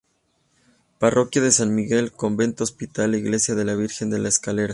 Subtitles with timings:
[0.97, 4.69] Parroquia de San Miguel, Convento-hospital e Iglesia de la virgen de La Escalera.